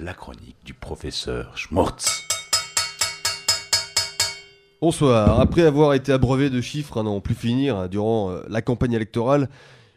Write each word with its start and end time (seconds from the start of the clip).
la 0.00 0.14
chronique 0.14 0.56
du 0.64 0.74
professeur 0.74 1.56
Schmortz. 1.56 2.26
Bonsoir. 4.80 5.40
Après 5.40 5.62
avoir 5.62 5.92
été 5.94 6.12
abreuvé 6.12 6.48
de 6.48 6.60
chiffres 6.60 6.98
à 6.98 7.02
n'en 7.02 7.20
plus 7.20 7.34
finir 7.34 7.76
hein, 7.76 7.88
durant 7.88 8.30
euh, 8.30 8.42
la 8.48 8.62
campagne 8.62 8.94
électorale, 8.94 9.50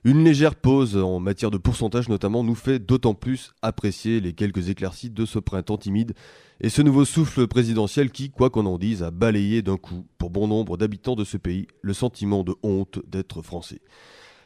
une 0.03 0.25
légère 0.25 0.55
pause 0.55 0.97
en 0.97 1.21
matière 1.21 1.51
de 1.51 1.57
pourcentage 1.57 2.09
notamment 2.09 2.43
nous 2.43 2.55
fait 2.55 2.79
d'autant 2.79 3.13
plus 3.13 3.53
apprécier 3.61 4.19
les 4.19 4.33
quelques 4.33 4.67
éclaircies 4.67 5.09
de 5.09 5.25
ce 5.25 5.39
printemps 5.39 5.77
timide 5.77 6.13
et 6.59 6.67
ce 6.67 6.81
nouveau 6.81 7.05
souffle 7.05 7.47
présidentiel 7.47 8.11
qui, 8.11 8.29
quoi 8.29 8.49
qu'on 8.49 8.65
en 8.65 8.77
dise, 8.77 9.03
a 9.03 9.11
balayé 9.11 9.61
d'un 9.61 9.77
coup, 9.77 10.05
pour 10.17 10.29
bon 10.29 10.47
nombre 10.47 10.75
d'habitants 10.75 11.15
de 11.15 11.23
ce 11.23 11.37
pays, 11.37 11.67
le 11.81 11.93
sentiment 11.93 12.43
de 12.43 12.53
honte 12.63 12.99
d'être 13.07 13.41
français. 13.41 13.79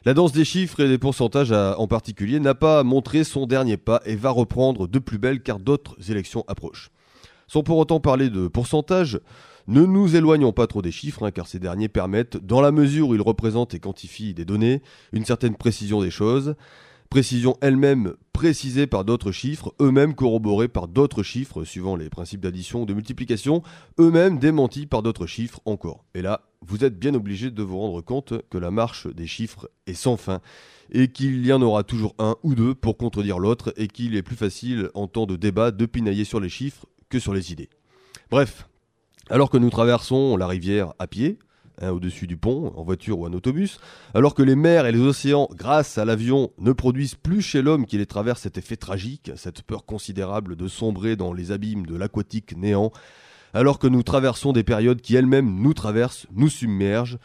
La 0.05 0.13
danse 0.13 0.31
des 0.31 0.45
chiffres 0.45 0.79
et 0.79 0.87
des 0.87 0.97
pourcentages 0.97 1.51
en 1.51 1.87
particulier 1.87 2.39
n'a 2.39 2.55
pas 2.55 2.83
montré 2.83 3.23
son 3.23 3.45
dernier 3.45 3.77
pas 3.77 4.01
et 4.05 4.15
va 4.15 4.29
reprendre 4.29 4.87
de 4.87 4.99
plus 4.99 5.17
belle 5.17 5.41
car 5.41 5.59
d'autres 5.59 5.95
élections 6.09 6.45
approchent. 6.47 6.91
Sans 7.47 7.63
pour 7.63 7.77
autant 7.77 7.99
parler 7.99 8.29
de 8.29 8.47
pourcentage, 8.47 9.19
ne 9.67 9.81
nous 9.81 10.15
éloignons 10.15 10.53
pas 10.53 10.67
trop 10.67 10.81
des 10.81 10.91
chiffres, 10.91 11.25
hein, 11.25 11.31
car 11.31 11.47
ces 11.47 11.59
derniers 11.59 11.89
permettent, 11.89 12.37
dans 12.37 12.61
la 12.61 12.71
mesure 12.71 13.09
où 13.09 13.15
ils 13.15 13.21
représentent 13.21 13.73
et 13.73 13.79
quantifient 13.79 14.33
des 14.33 14.45
données, 14.45 14.81
une 15.11 15.25
certaine 15.25 15.55
précision 15.55 16.01
des 16.01 16.11
choses, 16.11 16.55
précision 17.09 17.57
elle-même 17.61 18.13
précisée 18.33 18.85
par 18.85 19.03
d'autres 19.03 19.31
chiffres, 19.31 19.73
eux-mêmes 19.81 20.13
corroborés 20.13 20.67
par 20.67 20.87
d'autres 20.87 21.23
chiffres, 21.23 21.63
suivant 21.63 21.95
les 21.95 22.09
principes 22.09 22.41
d'addition 22.41 22.83
ou 22.83 22.85
de 22.85 22.93
multiplication, 22.93 23.63
eux-mêmes 23.99 24.37
démentis 24.37 24.85
par 24.85 25.01
d'autres 25.01 25.25
chiffres 25.25 25.59
encore. 25.65 26.05
Et 26.13 26.21
là, 26.21 26.41
vous 26.61 26.85
êtes 26.85 26.99
bien 26.99 27.15
obligé 27.15 27.49
de 27.49 27.63
vous 27.63 27.79
rendre 27.79 28.01
compte 28.01 28.33
que 28.49 28.57
la 28.59 28.69
marche 28.69 29.07
des 29.07 29.25
chiffres 29.25 29.69
est 29.87 29.95
sans 29.95 30.17
fin, 30.17 30.41
et 30.91 31.07
qu'il 31.07 31.45
y 31.45 31.51
en 31.51 31.61
aura 31.61 31.83
toujours 31.83 32.13
un 32.19 32.35
ou 32.43 32.53
deux 32.53 32.75
pour 32.75 32.97
contredire 32.97 33.39
l'autre, 33.39 33.73
et 33.75 33.87
qu'il 33.87 34.15
est 34.15 34.23
plus 34.23 34.35
facile 34.35 34.89
en 34.93 35.07
temps 35.07 35.25
de 35.25 35.35
débat 35.35 35.71
de 35.71 35.85
pinailler 35.87 36.23
sur 36.23 36.39
les 36.39 36.49
chiffres 36.49 36.85
que 37.09 37.19
sur 37.19 37.33
les 37.33 37.51
idées. 37.51 37.69
Bref, 38.29 38.69
alors 39.29 39.49
que 39.49 39.57
nous 39.57 39.69
traversons 39.69 40.37
la 40.37 40.47
rivière 40.47 40.93
à 40.99 41.07
pied, 41.07 41.39
hein, 41.81 41.91
au-dessus 41.91 42.27
du 42.27 42.37
pont, 42.37 42.73
en 42.75 42.83
voiture 42.83 43.19
ou 43.19 43.25
en 43.25 43.33
autobus, 43.33 43.79
alors 44.13 44.33
que 44.33 44.43
les 44.43 44.55
mers 44.55 44.85
et 44.85 44.91
les 44.91 44.99
océans, 44.99 45.49
grâce 45.53 45.97
à 45.97 46.05
l'avion, 46.05 46.51
ne 46.57 46.71
produisent 46.71 47.15
plus 47.15 47.41
chez 47.41 47.61
l'homme 47.61 47.85
qui 47.85 47.97
les 47.97 48.05
traverse 48.05 48.41
cet 48.41 48.57
effet 48.57 48.77
tragique, 48.77 49.31
cette 49.35 49.61
peur 49.61 49.85
considérable 49.85 50.55
de 50.55 50.67
sombrer 50.67 51.15
dans 51.15 51.33
les 51.33 51.51
abîmes 51.51 51.85
de 51.85 51.95
l'aquatique 51.95 52.55
néant, 52.57 52.91
alors 53.53 53.79
que 53.79 53.87
nous 53.87 54.03
traversons 54.03 54.53
des 54.53 54.63
périodes 54.63 55.01
qui 55.01 55.15
elles-mêmes 55.15 55.61
nous 55.61 55.73
traversent, 55.73 56.27
nous 56.33 56.49
submergent, 56.49 57.17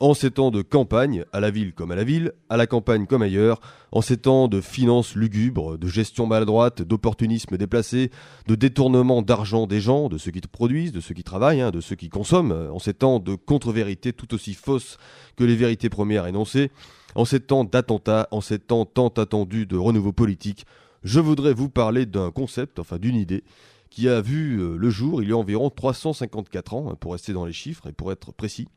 en 0.00 0.14
ces 0.14 0.30
temps 0.30 0.50
de 0.50 0.62
campagne, 0.62 1.24
à 1.32 1.40
la 1.40 1.50
ville 1.50 1.74
comme 1.74 1.90
à 1.92 1.94
la 1.94 2.04
ville, 2.04 2.32
à 2.48 2.56
la 2.56 2.66
campagne 2.66 3.06
comme 3.06 3.20
ailleurs, 3.20 3.60
en 3.92 4.00
ces 4.00 4.16
temps 4.16 4.48
de 4.48 4.62
finances 4.62 5.14
lugubres, 5.14 5.76
de 5.76 5.86
gestion 5.86 6.26
maladroite, 6.26 6.80
d'opportunisme 6.80 7.58
déplacé, 7.58 8.10
de 8.48 8.54
détournement 8.54 9.20
d'argent 9.20 9.66
des 9.66 9.80
gens, 9.80 10.08
de 10.08 10.16
ceux 10.16 10.30
qui 10.30 10.40
produisent, 10.40 10.92
de 10.92 11.00
ceux 11.00 11.14
qui 11.14 11.22
travaillent, 11.22 11.60
hein, 11.60 11.70
de 11.70 11.82
ceux 11.82 11.96
qui 11.96 12.08
consomment, 12.08 12.70
en 12.72 12.78
ces 12.78 12.94
temps 12.94 13.18
de 13.18 13.34
contre-vérités 13.34 14.14
tout 14.14 14.32
aussi 14.34 14.54
fausses 14.54 14.96
que 15.36 15.44
les 15.44 15.56
vérités 15.56 15.90
premières 15.90 16.26
énoncées, 16.26 16.70
en 17.14 17.26
ces 17.26 17.40
temps 17.40 17.64
d'attentats, 17.64 18.26
en 18.30 18.40
ces 18.40 18.58
temps 18.58 18.86
tant 18.86 19.08
attendus 19.08 19.66
de 19.66 19.76
renouveau 19.76 20.12
politique, 20.12 20.64
je 21.02 21.20
voudrais 21.20 21.52
vous 21.52 21.68
parler 21.68 22.06
d'un 22.06 22.30
concept, 22.30 22.78
enfin 22.78 22.98
d'une 22.98 23.16
idée, 23.16 23.44
qui 23.90 24.08
a 24.08 24.20
vu 24.20 24.58
euh, 24.58 24.76
le 24.76 24.90
jour 24.90 25.22
il 25.22 25.28
y 25.28 25.32
a 25.32 25.36
environ 25.36 25.68
354 25.68 26.74
ans, 26.74 26.90
hein, 26.90 26.96
pour 26.98 27.12
rester 27.12 27.32
dans 27.32 27.44
les 27.44 27.52
chiffres 27.52 27.88
et 27.88 27.92
pour 27.92 28.12
être 28.12 28.32
précis, 28.32 28.68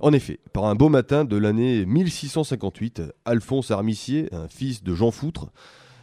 en 0.00 0.12
effet, 0.12 0.40
par 0.52 0.64
un 0.64 0.74
beau 0.74 0.88
matin 0.88 1.24
de 1.24 1.36
l'année 1.36 1.86
1658, 1.86 3.02
Alphonse 3.24 3.70
Armicier, 3.70 4.28
un 4.32 4.48
fils 4.48 4.82
de 4.82 4.94
Jean 4.94 5.10
Foutre, 5.10 5.50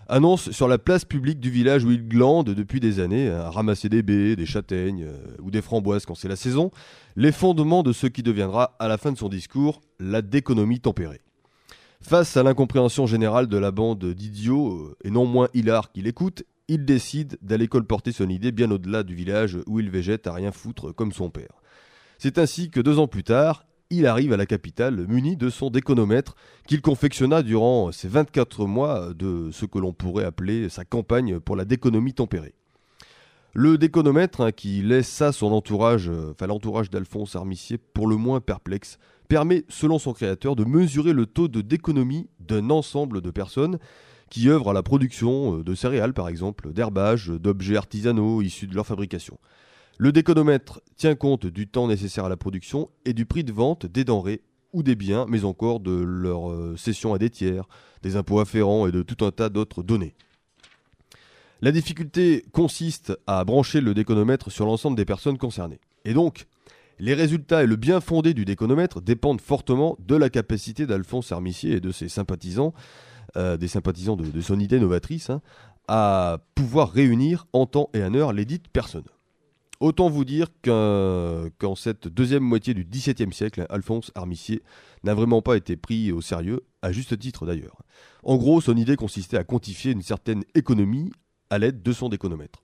annonce 0.08 0.52
sur 0.52 0.68
la 0.68 0.78
place 0.78 1.06
publique 1.06 1.40
du 1.40 1.50
village 1.50 1.84
où 1.84 1.92
il 1.92 2.08
glande 2.08 2.48
depuis 2.48 2.80
des 2.80 3.00
années 3.00 3.30
à 3.30 3.50
ramasser 3.50 3.90
des 3.90 4.02
baies, 4.02 4.36
des 4.36 4.46
châtaignes 4.46 5.04
euh, 5.04 5.38
ou 5.42 5.52
des 5.52 5.62
framboises 5.62 6.06
quand 6.06 6.16
c'est 6.16 6.28
la 6.28 6.36
saison, 6.36 6.72
les 7.16 7.32
fondements 7.32 7.84
de 7.84 7.94
ce 7.94 8.08
qui 8.08 8.24
deviendra, 8.24 8.76
à 8.80 8.88
la 8.88 8.98
fin 8.98 9.12
de 9.12 9.18
son 9.18 9.30
discours, 9.30 9.82
la 10.00 10.22
d'économie 10.22 10.80
tempérée. 10.80 11.22
Face 12.02 12.36
à 12.36 12.44
l'incompréhension 12.44 13.06
générale 13.06 13.48
de 13.48 13.58
la 13.58 13.72
bande 13.72 14.04
d'idiots, 14.04 14.74
euh, 14.74 14.98
et 15.04 15.12
non 15.12 15.26
moins 15.26 15.50
hilar 15.54 15.92
qui 15.92 16.02
l'écoute, 16.02 16.44
il 16.68 16.86
décide 16.86 17.38
d'aller 17.42 17.68
colporter 17.68 18.12
son 18.12 18.30
idée 18.30 18.52
bien 18.52 18.72
au-delà 18.72 19.04
du 19.04 19.16
village 19.16 19.58
où 19.68 19.80
il 19.80 19.90
végète 19.90 20.28
à 20.28 20.34
rien 20.34 20.52
foutre 20.52 20.94
comme 20.94 21.12
son 21.12 21.30
père. 21.30 21.62
C'est 22.18 22.38
ainsi 22.38 22.70
que 22.70 22.80
deux 22.80 23.00
ans 23.00 23.08
plus 23.08 23.24
tard, 23.24 23.66
il 23.90 24.06
arrive 24.06 24.32
à 24.32 24.38
la 24.38 24.46
capitale 24.46 25.06
muni 25.08 25.36
de 25.36 25.50
son 25.50 25.70
déconomètre 25.70 26.36
qu'il 26.66 26.82
confectionna 26.82 27.44
durant 27.44 27.92
ses 27.92 28.08
24 28.08 28.66
mois 28.66 29.14
de 29.14 29.50
ce 29.52 29.66
que 29.66 29.80
l'on 29.80 29.92
pourrait 29.92 30.24
appeler 30.24 30.70
sa 30.70 30.86
campagne 30.86 31.40
pour 31.40 31.56
la 31.56 31.66
déconomie 31.66 32.14
tempérée. 32.14 32.56
Le 33.54 33.78
déconomètre, 33.78 34.40
hein, 34.40 34.52
qui 34.54 34.82
laissa 34.82 35.34
son 35.34 35.52
entourage, 35.52 36.10
enfin 36.10 36.48
l'entourage 36.48 36.90
d'Alphonse 36.90 37.36
Armicier 37.36 37.78
pour 37.78 38.08
le 38.08 38.16
moins 38.16 38.40
perplexe, 38.40 38.98
permet, 39.28 39.66
selon 39.68 40.00
son 40.00 40.14
créateur, 40.14 40.56
de 40.56 40.64
mesurer 40.64 41.12
le 41.12 41.26
taux 41.26 41.50
de 41.50 41.60
déconomie 41.60 42.30
d'un 42.40 42.70
ensemble 42.70 43.20
de 43.20 43.30
personnes 43.30 43.78
qui 44.32 44.50
œuvrent 44.50 44.70
à 44.70 44.74
la 44.74 44.82
production 44.82 45.58
de 45.58 45.76
céréales, 45.76 46.14
par 46.14 46.30
exemple, 46.30 46.72
d'herbages, 46.72 47.28
d'objets 47.28 47.76
artisanaux 47.76 48.42
issus 48.42 48.66
de 48.66 48.74
leur 48.74 48.88
fabrication. 48.88 49.38
Le 49.98 50.12
déconomètre 50.12 50.82
tient 50.96 51.16
compte 51.16 51.46
du 51.46 51.68
temps 51.68 51.88
nécessaire 51.88 52.26
à 52.26 52.30
la 52.30 52.38
production 52.38 52.90
et 53.06 53.14
du 53.14 53.26
prix 53.26 53.44
de 53.44 53.52
vente 53.52 53.86
des 53.86 54.06
denrées 54.06 54.42
ou 54.72 54.84
des 54.84 54.96
biens, 54.96 55.26
mais 55.28 55.44
encore 55.44 55.82
de 55.82 55.92
leur 55.92 56.50
euh, 56.50 56.76
cession 56.78 57.14
à 57.14 57.20
des 57.20 57.30
tiers, 57.30 57.68
des 58.04 58.16
impôts 58.16 58.40
afférents 58.40 58.88
et 58.88 58.92
de 58.92 59.04
tout 59.04 59.24
un 59.26 59.32
tas 59.32 59.50
d'autres 59.50 59.84
données. 59.84 60.16
La 61.62 61.74
difficulté 61.74 62.46
consiste 62.54 63.14
à 63.28 63.44
brancher 63.44 63.82
le 63.82 63.94
déconomètre 63.94 64.50
sur 64.50 64.66
l'ensemble 64.66 64.96
des 64.96 65.06
personnes 65.06 65.38
concernées. 65.38 65.82
Et 66.06 66.14
donc, 66.14 66.48
les 67.00 67.14
résultats 67.14 67.64
et 67.64 67.68
le 67.68 67.76
bien 67.76 68.00
fondé 68.00 68.34
du 68.34 68.46
déconomètre 68.46 69.02
dépendent 69.02 69.42
fortement 69.42 69.98
de 70.00 70.16
la 70.16 70.30
capacité 70.30 70.88
d'Alphonse 70.88 71.32
Armicier 71.34 71.74
et 71.74 71.80
de 71.82 71.92
ses 71.92 72.10
sympathisants, 72.10 72.74
euh, 73.38 73.58
des 73.58 73.68
sympathisants 73.68 74.16
de, 74.16 74.42
son 74.42 74.60
idée 74.60 74.80
novatrice, 74.80 75.30
hein, 75.30 75.42
à 75.88 76.40
pouvoir 76.56 76.92
réunir 76.92 77.48
en 77.54 77.66
temps 77.66 77.90
et 77.94 78.04
en 78.04 78.14
heure 78.14 78.34
les 78.34 78.46
dites 78.46 78.68
personnes. 78.68 79.08
Autant 79.80 80.10
vous 80.10 80.26
dire 80.26 80.48
qu'en 80.64 81.76
cette 81.76 82.08
deuxième 82.08 82.44
moitié 82.44 82.76
du 82.76 82.86
XVIIe 82.86 83.34
siècle, 83.34 83.66
Alphonse 83.70 84.12
Armicier 84.14 84.62
n'a 85.04 85.16
vraiment 85.16 85.42
pas 85.42 85.58
été 85.58 85.76
pris 85.76 86.12
au 86.12 86.22
sérieux, 86.22 86.62
à 86.84 86.92
juste 86.92 87.18
titre 87.18 87.48
d'ailleurs. 87.48 87.82
En 88.24 88.38
gros, 88.38 88.62
son 88.62 88.78
idée 88.78 88.96
consistait 88.96 89.38
à 89.38 89.44
quantifier 89.44 89.92
une 89.92 90.04
certaine 90.04 90.44
économie 90.54 91.12
à 91.50 91.58
l'aide 91.58 91.82
de 91.82 91.94
son 91.94 92.10
déconomètre. 92.10 92.62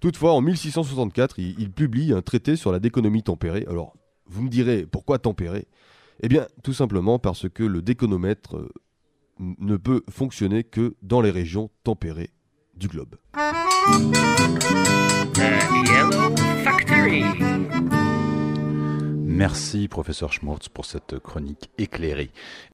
Toutefois, 0.00 0.34
en 0.34 0.40
1664, 0.40 1.40
il, 1.40 1.58
il, 1.58 1.72
publie 1.72 2.12
un 2.12 2.22
traité 2.22 2.54
sur 2.54 2.70
la 2.70 2.78
déconomie 2.78 3.24
tempérée. 3.24 3.66
Alors, 3.68 3.94
vous 4.26 4.42
me 4.42 4.48
direz, 4.48 4.86
pourquoi 4.86 5.18
tempérée? 5.18 5.66
Eh 6.20 6.28
bien, 6.28 6.46
tout 6.62 6.72
simplement 6.72 7.18
parce 7.18 7.48
que 7.48 7.62
le 7.62 7.82
déconomètre 7.82 8.56
euh, 8.56 8.68
ne 9.38 9.76
peut 9.76 10.02
fonctionner 10.10 10.64
que 10.64 10.96
dans 11.02 11.20
les 11.20 11.30
régions 11.30 11.70
tempérées 11.84 12.30
du 12.74 12.88
globe. 12.88 13.16
Merci, 19.24 19.88
professeur 19.88 20.32
Schmortz, 20.32 20.68
pour 20.70 20.86
cette 20.86 21.18
chronique 21.18 21.70
éclairée. 21.76 22.30